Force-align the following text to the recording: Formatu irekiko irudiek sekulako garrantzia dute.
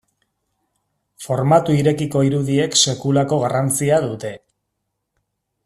Formatu 1.25 1.75
irekiko 1.81 2.23
irudiek 2.29 2.79
sekulako 2.85 3.39
garrantzia 3.45 4.01
dute. 4.07 4.33